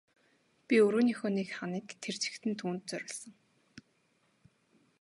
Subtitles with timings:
[0.65, 3.33] Би өрөөнийхөө нэг ханыг тэр чигт нь түүнд зориулсан.